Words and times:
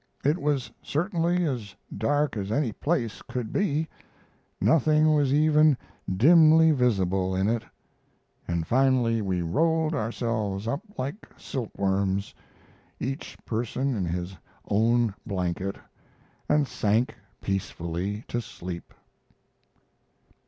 It 0.25 0.39
was 0.39 0.71
certainly 0.81 1.45
as 1.45 1.75
dark 1.95 2.35
as 2.35 2.51
any 2.51 2.71
place 2.71 3.21
could 3.21 3.53
be 3.53 3.87
nothing 4.59 5.13
was 5.13 5.31
even 5.31 5.77
dimly 6.11 6.71
visible 6.71 7.35
in 7.35 7.47
it. 7.47 7.63
And 8.47 8.65
finally 8.65 9.21
we 9.21 9.43
rolled 9.43 9.93
ourselves 9.93 10.67
up 10.67 10.81
like 10.97 11.29
silkworms, 11.37 12.33
each 12.99 13.37
person 13.45 13.95
in 13.95 14.05
his 14.05 14.35
own 14.67 15.13
blanket, 15.23 15.77
and 16.49 16.67
sank 16.67 17.15
peacefully 17.39 18.25
to 18.27 18.41
sleep. 18.41 18.95